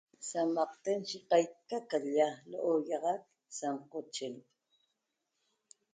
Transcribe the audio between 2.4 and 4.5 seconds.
lo'oxoiaxac sa n'qochen